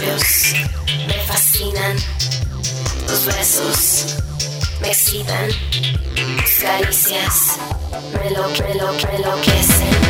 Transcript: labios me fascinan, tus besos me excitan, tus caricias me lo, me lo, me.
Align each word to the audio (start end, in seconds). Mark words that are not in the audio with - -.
labios 0.00 0.54
me 1.06 1.14
fascinan, 1.26 1.96
tus 3.06 3.26
besos 3.26 4.16
me 4.80 4.88
excitan, 4.88 5.48
tus 6.14 6.50
caricias 6.62 7.58
me 8.12 8.30
lo, 8.30 8.48
me 8.48 8.74
lo, 8.74 8.92
me. 9.42 10.09